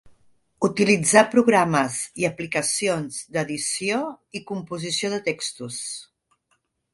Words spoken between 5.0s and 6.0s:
de textos.